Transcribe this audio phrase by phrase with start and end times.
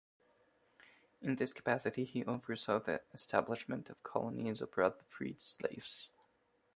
[1.21, 6.09] In this capacity he oversaw the establishment of colonies abroad for freed slaves.